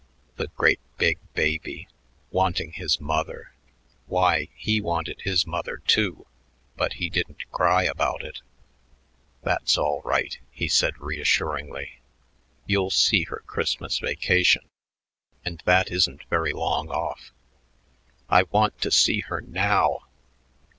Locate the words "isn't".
15.91-16.23